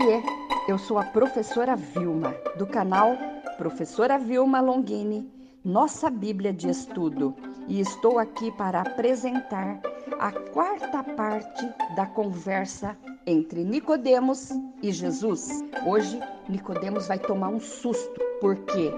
[0.00, 0.22] Oiê,
[0.68, 3.16] eu sou a professora Vilma, do canal
[3.56, 5.28] Professora Vilma Longini,
[5.64, 7.34] nossa Bíblia de Estudo,
[7.66, 9.80] e estou aqui para apresentar
[10.20, 12.96] a quarta parte da conversa
[13.26, 14.50] entre Nicodemos
[14.80, 15.64] e Jesus.
[15.84, 18.92] Hoje Nicodemos vai tomar um susto, porque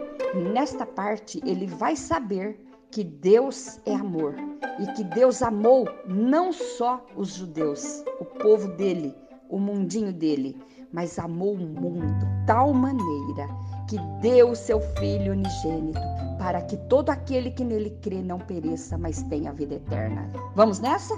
[0.52, 4.34] nesta parte ele vai saber que Deus é amor
[4.78, 9.14] e que Deus amou não só os judeus, o povo dele,
[9.48, 10.56] o mundinho dele,
[10.92, 13.46] mas amou o mundo tal maneira
[13.88, 16.00] que deu o seu Filho unigênito
[16.38, 20.30] para que todo aquele que nele crê não pereça, mas tenha a vida eterna.
[20.54, 21.14] Vamos nessa?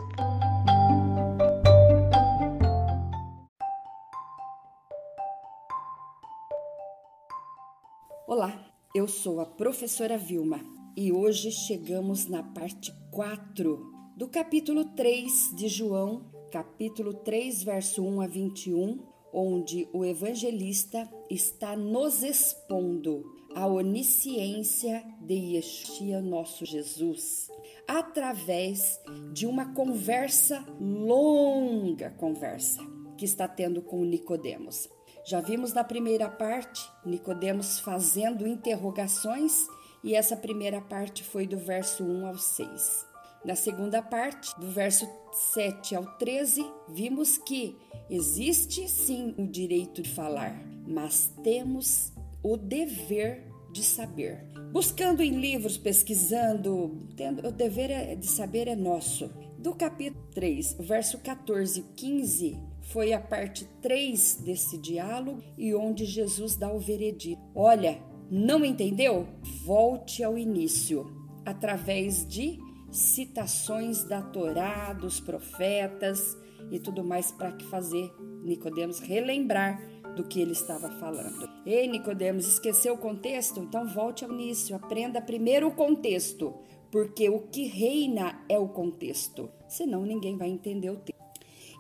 [8.27, 8.53] Olá,
[8.95, 10.61] eu sou a professora Vilma
[10.97, 18.21] e hoje chegamos na parte 4 do capítulo 3 de João capítulo 3, verso 1
[18.21, 18.99] a 21,
[19.33, 27.51] onde o evangelista está nos expondo a onisciência de Yeshua, nosso Jesus,
[27.87, 29.01] através
[29.33, 32.83] de uma conversa longa conversa
[33.17, 34.89] que está tendo com Nicodemos.
[35.25, 39.67] Já vimos na primeira parte Nicodemos fazendo interrogações
[40.03, 43.12] e essa primeira parte foi do verso 1 ao 6.
[43.45, 47.77] Na segunda parte, do verso 7 ao 13, vimos que
[48.09, 54.47] existe sim o direito de falar, mas temos o dever de saber.
[54.71, 59.29] Buscando em livros, pesquisando, tendo, o dever é, de saber é nosso.
[59.59, 62.59] Do capítulo 3, verso 14 e 15,
[62.93, 67.43] foi a parte 3 desse diálogo e onde Jesus dá o veredito.
[67.57, 67.99] Olha,
[68.31, 69.27] não entendeu?
[69.65, 71.11] Volte ao início,
[71.45, 72.59] através de
[72.93, 76.37] citações da Torá, dos profetas
[76.71, 78.13] e tudo mais para que fazer
[78.43, 79.81] Nicodemos relembrar
[80.15, 81.49] do que ele estava falando.
[81.65, 83.61] Ei, Nicodemos, esqueceu o contexto?
[83.61, 86.55] Então volte ao início, aprenda primeiro o contexto,
[86.91, 91.23] porque o que reina é o contexto, senão ninguém vai entender o texto.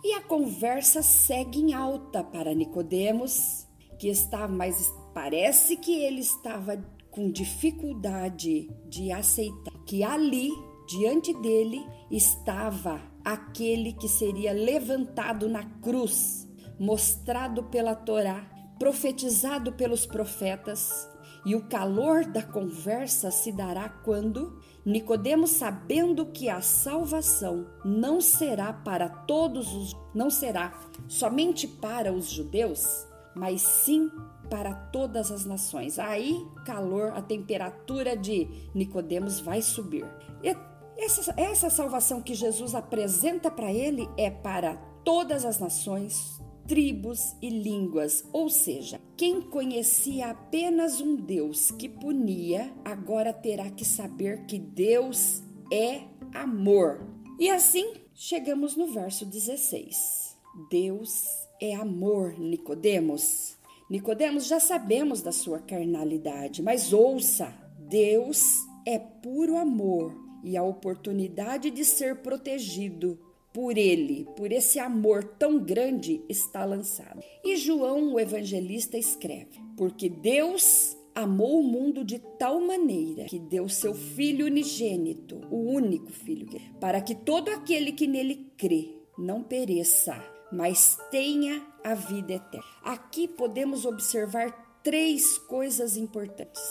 [0.03, 6.83] E a conversa segue em alta para Nicodemos, que está mais parece que ele estava
[7.11, 10.51] com dificuldade de aceitar que ali
[10.93, 16.47] Diante dele estava aquele que seria levantado na cruz,
[16.79, 18.45] mostrado pela Torá,
[18.79, 21.09] profetizado pelos profetas,
[21.47, 28.71] e o calor da conversa se dará quando Nicodemos, sabendo que a salvação não será
[28.71, 30.79] para todos os, não será
[31.09, 34.11] somente para os judeus, mas sim
[34.51, 35.99] para todas as nações.
[35.99, 40.05] Aí, calor, a temperatura de Nicodemos vai subir.
[40.43, 40.55] E
[40.97, 47.49] essa, essa salvação que Jesus apresenta para ele é para todas as nações, tribos e
[47.49, 54.59] línguas, ou seja, quem conhecia apenas um Deus que punia, agora terá que saber que
[54.59, 55.43] Deus
[55.73, 56.03] é
[56.35, 57.07] amor.
[57.39, 60.37] E assim chegamos no verso 16.
[60.71, 61.25] Deus
[61.61, 63.57] é amor, Nicodemos.
[63.91, 71.71] Nicodemos, já sabemos da sua carnalidade, mas ouça, Deus é puro amor e a oportunidade
[71.71, 73.19] de ser protegido
[73.53, 77.23] por ele, por esse amor tão grande, está lançado.
[77.45, 83.69] E João, o evangelista, escreve: Porque Deus amou o mundo de tal maneira que deu
[83.69, 86.49] seu Filho unigênito, o único Filho,
[86.81, 88.89] para que todo aquele que nele crê
[89.19, 92.65] não pereça, mas tenha a vida eterna.
[92.83, 96.63] Aqui podemos observar três coisas importantes.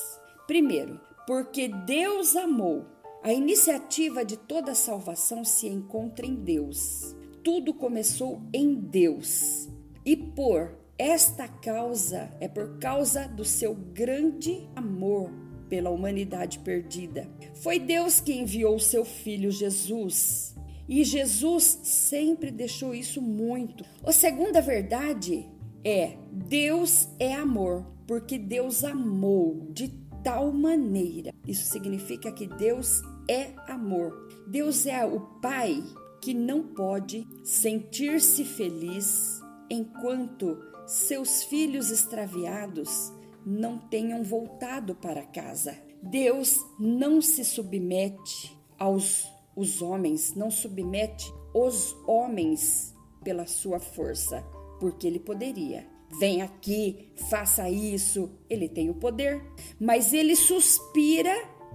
[0.48, 2.86] Primeiro, porque Deus amou
[3.24, 7.16] a iniciativa de toda a salvação se encontra em Deus.
[7.44, 9.70] Tudo começou em Deus.
[10.04, 15.32] E por esta causa, é por causa do seu grande amor
[15.70, 17.30] pela humanidade perdida.
[17.56, 20.56] Foi Deus que enviou seu filho Jesus.
[20.90, 23.86] E Jesus sempre deixou isso muito.
[24.04, 25.48] A segunda verdade
[25.84, 29.90] é: Deus é amor, porque Deus amou de
[30.24, 31.34] tal maneira.
[31.48, 33.02] Isso significa que Deus
[33.32, 34.28] é amor.
[34.46, 35.82] Deus é o Pai
[36.22, 39.40] que não pode sentir-se feliz
[39.70, 43.14] enquanto seus filhos extraviados
[43.46, 45.78] não tenham voltado para casa.
[46.04, 52.94] Deus não se submete aos os homens, não submete os homens
[53.24, 54.42] pela sua força,
[54.80, 55.88] porque ele poderia.
[56.20, 59.42] Vem aqui, faça isso, ele tem o poder,
[59.80, 61.34] mas ele suspira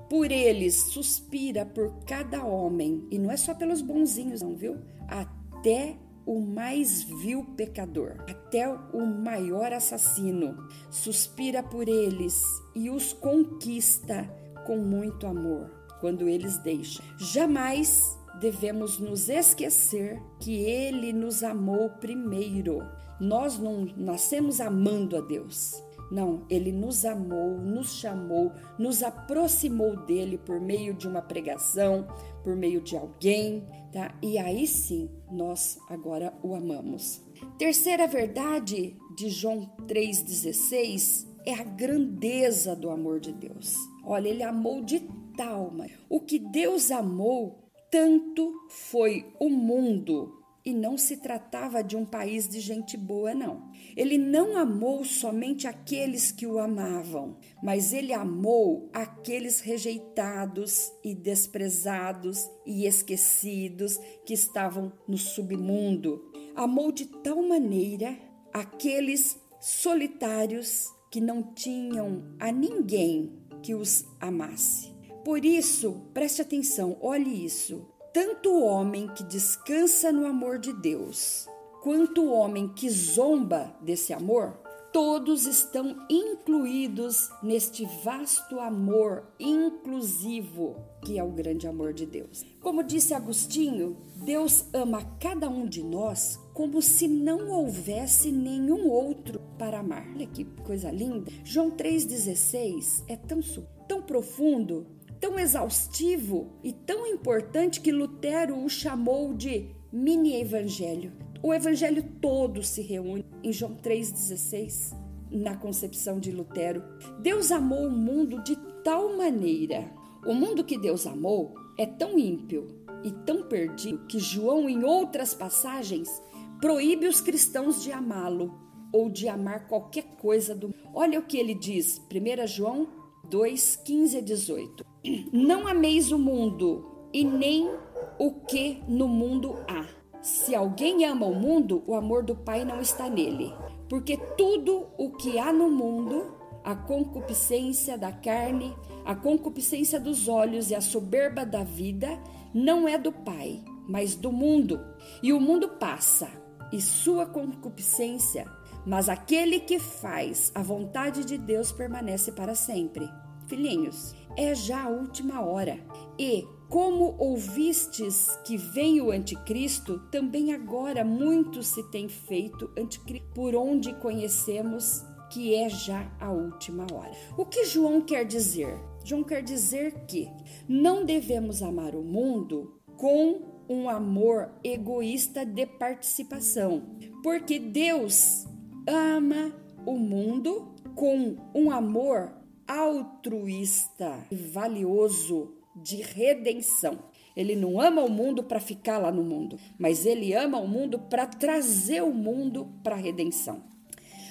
[0.09, 4.77] por eles, suspira por cada homem, e não é só pelos bonzinhos, não, viu?
[5.09, 10.57] Até o mais vil pecador, até o maior assassino.
[10.91, 12.43] Suspira por eles
[12.75, 14.29] e os conquista
[14.67, 15.71] com muito amor
[16.01, 17.05] quando eles deixam.
[17.17, 22.81] Jamais devemos nos esquecer que Ele nos amou primeiro.
[23.21, 25.83] Nós não nascemos amando a Deus.
[26.11, 32.07] Não, ele nos amou, nos chamou, nos aproximou dele por meio de uma pregação,
[32.45, 34.15] por meio de alguém, tá?
[34.23, 37.23] E aí sim, nós agora o amamos.
[37.59, 43.75] Terceira verdade de João 3,16 é a grandeza do amor de Deus.
[44.05, 45.01] Olha, ele amou de
[45.37, 50.36] tal, mas o que Deus amou tanto foi o mundo
[50.67, 53.71] e não se tratava de um país de gente boa, não.
[53.97, 62.51] Ele não amou somente aqueles que o amavam, mas ele amou aqueles rejeitados e desprezados
[62.67, 63.97] e esquecidos
[64.27, 66.33] que estavam no submundo.
[66.57, 68.19] Amou de tal maneira
[68.53, 74.93] aqueles solitários que não tinham a ninguém que os amasse.
[75.25, 77.87] Por isso, preste atenção, olhe isso.
[78.17, 81.47] Tanto o homem que descansa no amor de Deus,
[81.83, 84.55] quanto o homem que zomba desse amor,
[84.91, 92.43] todos estão incluídos neste vasto amor inclusivo que é o grande amor de Deus.
[92.63, 99.43] Como disse Agostinho, Deus ama cada um de nós como se não houvesse nenhum outro
[99.59, 100.09] para amar.
[100.15, 101.31] Olha que coisa linda.
[101.45, 103.41] João 3,16 é tão,
[103.87, 104.87] tão profundo
[105.21, 111.13] tão exaustivo e tão importante que Lutero o chamou de mini-evangelho.
[111.43, 114.97] O evangelho todo se reúne em João 3,16,
[115.31, 116.83] na concepção de Lutero.
[117.21, 119.91] Deus amou o mundo de tal maneira.
[120.27, 122.67] O mundo que Deus amou é tão ímpio
[123.05, 126.23] e tão perdido que João, em outras passagens,
[126.61, 128.59] proíbe os cristãos de amá-lo
[128.93, 130.75] ou de amar qualquer coisa do.
[130.95, 134.85] Olha o que ele diz, 1 João 2, 15 a 18.
[135.33, 137.71] Não ameis o mundo e nem
[138.19, 139.85] o que no mundo há.
[140.23, 143.53] Se alguém ama o mundo, o amor do Pai não está nele.
[143.89, 146.35] Porque tudo o que há no mundo,
[146.65, 148.75] a concupiscência da carne,
[149.05, 152.09] a concupiscência dos olhos e a soberba da vida,
[152.53, 154.81] não é do Pai, mas do mundo.
[155.23, 156.29] E o mundo passa,
[156.73, 158.47] e sua concupiscência,
[158.87, 163.09] mas aquele que faz a vontade de Deus permanece para sempre.
[163.49, 165.79] Filhinhos, é já a última hora.
[166.19, 173.55] E, como ouvistes que vem o anticristo, também agora muito se tem feito anticristo, por
[173.55, 177.13] onde conhecemos que é já a última hora.
[177.37, 178.79] O que João quer dizer?
[179.05, 180.29] João quer dizer que
[180.69, 188.47] não devemos amar o mundo com um amor egoísta de participação, porque Deus
[188.87, 189.53] ama
[189.85, 192.33] o mundo com um amor
[192.67, 196.99] altruísta e valioso de redenção.
[197.37, 200.99] Ele não ama o mundo para ficar lá no mundo, mas ele ama o mundo
[200.99, 203.63] para trazer o mundo para a redenção.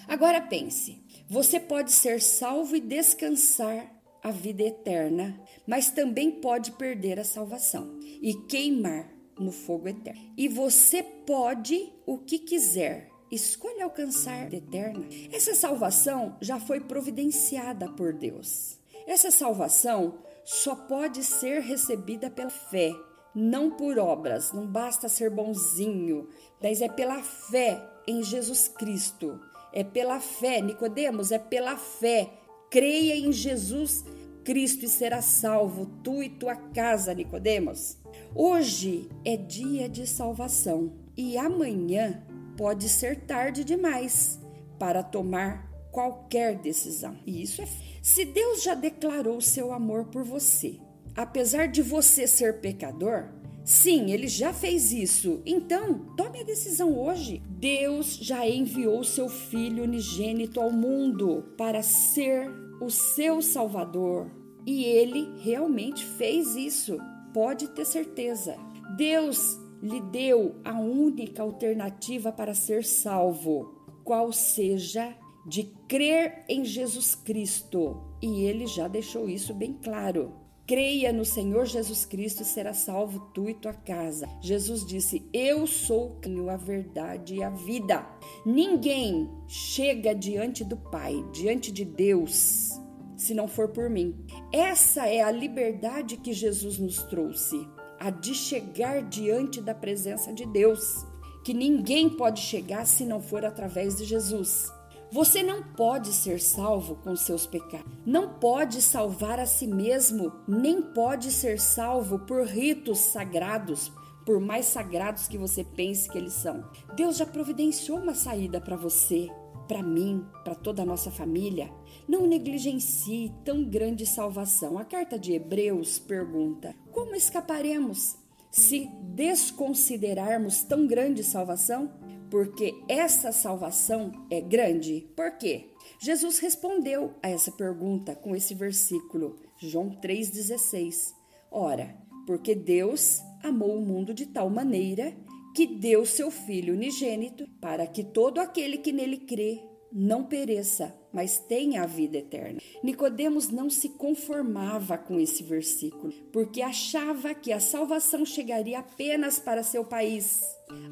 [0.08, 3.92] Agora pense: você pode ser salvo e descansar
[4.24, 9.08] a vida eterna, mas também pode perder a salvação e queimar
[9.40, 10.34] no fogo eterno.
[10.36, 15.06] E você pode o que quiser, escolha alcançar a eterna.
[15.32, 18.80] Essa salvação já foi providenciada por Deus.
[19.08, 22.92] Essa salvação só pode ser recebida pela fé,
[23.34, 24.52] não por obras.
[24.52, 26.30] Não basta ser bonzinho,
[26.62, 29.40] mas é pela fé em Jesus Cristo.
[29.74, 32.32] É pela fé, Nicodemos, é pela fé.
[32.70, 34.06] Creia em Jesus
[34.44, 37.98] Cristo e será salvo tu e tua casa, Nicodemos.
[38.34, 42.24] Hoje é dia de salvação e amanhã
[42.58, 44.40] pode ser tarde demais
[44.80, 47.18] para tomar qualquer decisão.
[47.26, 47.68] E isso é.
[48.02, 50.78] Se Deus já declarou seu amor por você,
[51.16, 53.30] apesar de você ser pecador,
[53.64, 55.42] sim, ele já fez isso.
[55.46, 57.42] Então, tome a decisão hoje.
[57.50, 64.30] Deus já enviou seu filho unigênito ao mundo para ser o seu salvador.
[64.66, 66.98] E ele realmente fez isso.
[67.34, 68.56] Pode ter certeza.
[68.98, 75.16] Deus lhe deu a única alternativa para ser salvo, qual seja
[75.46, 78.02] de crer em Jesus Cristo.
[78.22, 80.34] E ele já deixou isso bem claro.
[80.68, 84.28] Creia no Senhor Jesus Cristo e será salvo tu e tua casa.
[84.42, 88.04] Jesus disse: Eu sou o caminho, a verdade e a vida.
[88.44, 92.72] Ninguém chega diante do Pai, diante de Deus,
[93.16, 94.16] se não for por mim.
[94.52, 100.46] Essa é a liberdade que Jesus nos trouxe a de chegar diante da presença de
[100.46, 101.06] Deus.
[101.46, 104.74] que ninguém pode chegar se não for através de Jesus.
[105.12, 107.86] Você não pode ser salvo com seus pecados.
[108.04, 113.92] Não pode salvar a si mesmo, nem pode ser salvo por ritos sagrados,
[114.26, 116.68] por mais sagrados que você pense que eles são.
[116.96, 119.30] Deus já providenciou uma saída para você,
[119.68, 121.72] para mim, para toda a nossa família.
[122.08, 124.80] Não negligencie tão grande salvação.
[124.80, 128.16] A carta de Hebreus pergunta: como escaparemos
[128.50, 131.92] se desconsiderarmos tão grande salvação?
[132.32, 135.06] Porque essa salvação é grande.
[135.14, 135.72] Por quê?
[136.00, 141.14] Jesus respondeu a essa pergunta com esse versículo, João 3,16.
[141.52, 141.94] Ora,
[142.26, 145.14] porque Deus amou o mundo de tal maneira
[145.54, 149.62] que deu seu Filho unigênito para que todo aquele que nele crê
[149.92, 152.60] não pereça, mas tenha a vida eterna.
[152.84, 159.64] Nicodemos não se conformava com esse versículo, porque achava que a salvação chegaria apenas para
[159.64, 160.44] seu país,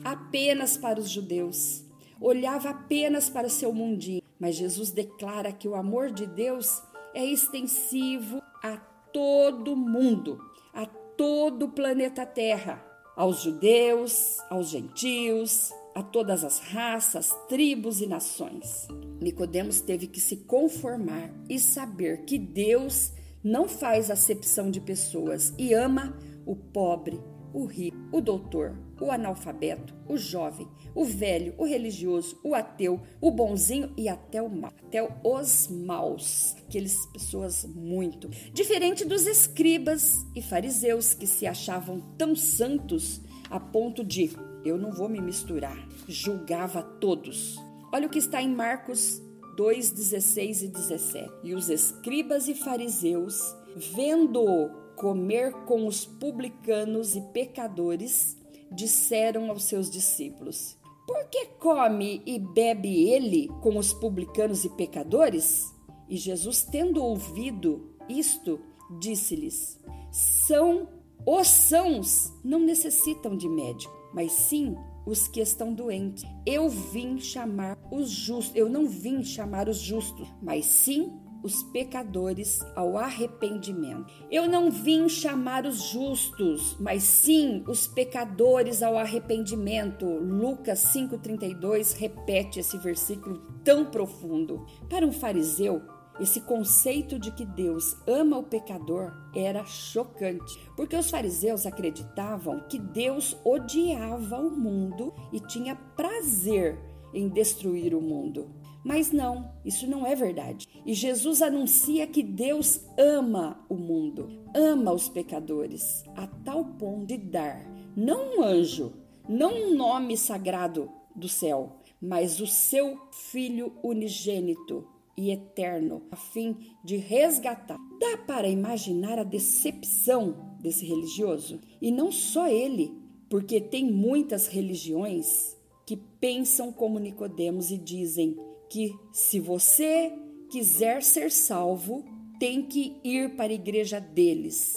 [0.01, 1.83] apenas para os judeus.
[2.21, 6.81] Olhava apenas para seu mundinho, mas Jesus declara que o amor de Deus
[7.13, 8.77] é extensivo a
[9.11, 10.39] todo mundo,
[10.73, 12.81] a todo o planeta Terra,
[13.13, 18.87] aos judeus, aos gentios, a todas as raças, tribos e nações.
[19.21, 23.11] Nicodemos teve que se conformar e saber que Deus
[23.43, 27.19] não faz acepção de pessoas e ama o pobre,
[27.53, 33.29] o rico, o doutor, o analfabeto, o jovem, o velho, o religioso, o ateu, o
[33.29, 40.41] bonzinho e até o mal, até os maus, aqueles pessoas muito diferente dos escribas e
[40.41, 44.31] fariseus que se achavam tão santos a ponto de
[44.65, 45.77] eu não vou me misturar,
[46.07, 47.57] julgava todos.
[47.91, 49.21] Olha o que está em Marcos
[49.55, 51.31] 2, 16 e 17.
[51.43, 58.37] E os escribas e fariseus, vendo-o comer com os publicanos e pecadores,
[58.71, 65.71] disseram aos seus discípulos: Por que come e bebe ele com os publicanos e pecadores?
[66.09, 68.59] E Jesus, tendo ouvido isto,
[68.99, 69.79] disse-lhes:
[70.11, 70.87] São
[71.25, 76.23] os sãos não necessitam de médico, mas sim os que estão doentes.
[76.45, 81.11] Eu vim chamar os justos, eu não vim chamar os justos, mas sim
[81.43, 84.05] os pecadores ao arrependimento.
[84.31, 90.05] Eu não vim chamar os justos, mas sim os pecadores ao arrependimento.
[90.05, 94.65] Lucas 5:32 repete esse versículo tão profundo.
[94.89, 95.81] Para um fariseu,
[96.19, 102.77] esse conceito de que Deus ama o pecador era chocante, porque os fariseus acreditavam que
[102.77, 106.79] Deus odiava o mundo e tinha prazer
[107.13, 108.49] em destruir o mundo.
[108.83, 110.67] Mas não, isso não é verdade.
[110.85, 117.17] E Jesus anuncia que Deus ama o mundo, ama os pecadores, a tal ponto de
[117.17, 117.65] dar
[117.95, 118.93] não um anjo,
[119.29, 126.57] não um nome sagrado do céu, mas o seu Filho unigênito e eterno, a fim
[126.83, 127.77] de resgatar.
[127.99, 131.59] Dá para imaginar a decepção desse religioso?
[131.81, 132.91] E não só ele,
[133.29, 135.55] porque tem muitas religiões
[135.85, 138.37] que pensam como Nicodemos e dizem:
[138.73, 140.11] que se você
[140.49, 142.03] quiser ser salvo,
[142.39, 144.75] tem que ir para a igreja deles,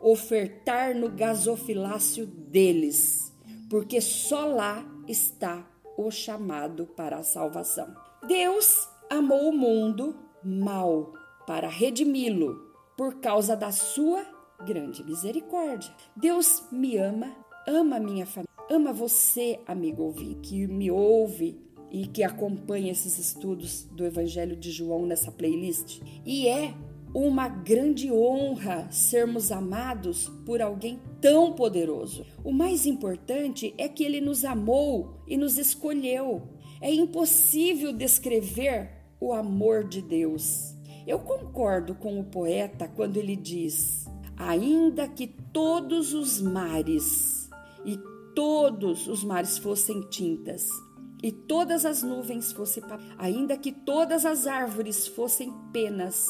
[0.00, 3.32] ofertar no gasofilácio deles,
[3.70, 5.64] porque só lá está
[5.96, 7.94] o chamado para a salvação.
[8.26, 11.12] Deus amou o mundo mal
[11.46, 14.24] para redimi-lo por causa da sua
[14.64, 15.92] grande misericórdia.
[16.16, 17.36] Deus me ama,
[17.66, 21.60] ama minha família, ama você, amigo ouvinte, que me ouve
[21.90, 26.00] e que acompanha esses estudos do Evangelho de João nessa playlist.
[26.24, 26.74] E é
[27.14, 32.26] uma grande honra sermos amados por alguém tão poderoso.
[32.44, 36.42] O mais importante é que ele nos amou e nos escolheu.
[36.80, 40.74] É impossível descrever o amor de Deus.
[41.06, 44.06] Eu concordo com o poeta quando ele diz:
[44.36, 47.48] ainda que todos os mares
[47.84, 47.98] e
[48.34, 50.68] todos os mares fossem tintas,
[51.22, 52.82] e todas as nuvens fossem,
[53.16, 56.28] ainda que todas as árvores fossem penas,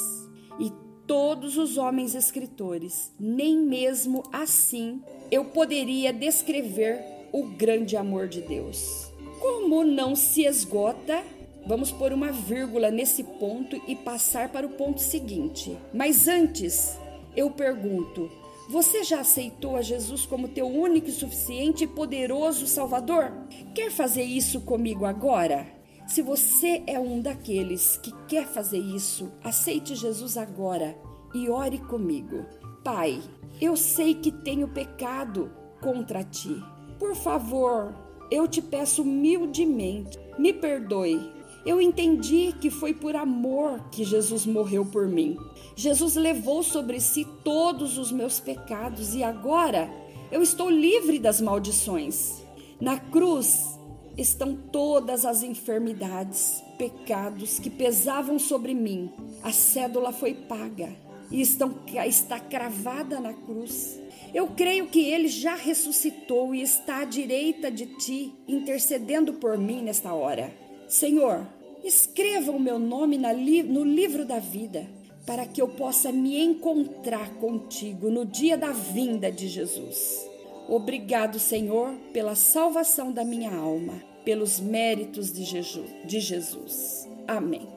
[0.60, 0.70] e
[1.06, 7.00] todos os homens escritores, nem mesmo assim eu poderia descrever
[7.32, 9.10] o grande amor de Deus.
[9.40, 11.22] Como não se esgota,
[11.66, 15.76] vamos pôr uma vírgula nesse ponto e passar para o ponto seguinte.
[15.92, 16.98] Mas antes,
[17.36, 18.30] eu pergunto:
[18.68, 23.32] você já aceitou a Jesus como teu único e suficiente e poderoso Salvador?
[23.74, 25.66] Quer fazer isso comigo agora?
[26.06, 30.96] Se você é um daqueles que quer fazer isso, aceite Jesus agora
[31.34, 32.46] e ore comigo.
[32.84, 33.20] Pai,
[33.60, 36.62] eu sei que tenho pecado contra ti.
[36.98, 37.94] Por favor,
[38.30, 41.35] eu te peço humildemente, me perdoe.
[41.66, 45.36] Eu entendi que foi por amor que Jesus morreu por mim.
[45.74, 49.90] Jesus levou sobre si todos os meus pecados e agora
[50.30, 52.40] eu estou livre das maldições.
[52.80, 53.76] Na cruz
[54.16, 59.10] estão todas as enfermidades, pecados que pesavam sobre mim.
[59.42, 60.94] A cédula foi paga
[61.32, 61.74] e estão,
[62.06, 64.00] está cravada na cruz.
[64.32, 69.82] Eu creio que ele já ressuscitou e está à direita de ti, intercedendo por mim
[69.82, 70.54] nesta hora.
[70.88, 71.46] Senhor,
[71.86, 74.86] escreva o meu nome no livro da vida,
[75.24, 80.26] para que eu possa me encontrar contigo no dia da vinda de Jesus.
[80.68, 85.44] Obrigado, Senhor, pela salvação da minha alma, pelos méritos de
[86.20, 87.08] Jesus.
[87.26, 87.68] Amém.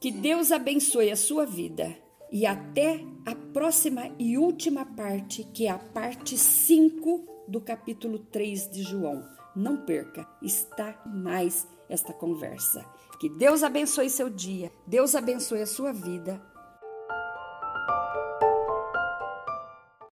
[0.00, 1.96] Que Deus abençoe a sua vida
[2.30, 8.70] e até a próxima e última parte, que é a parte 5 do capítulo 3
[8.70, 9.24] de João.
[9.54, 12.84] Não perca, está mais esta conversa.
[13.20, 16.53] Que Deus abençoe seu dia, Deus abençoe a sua vida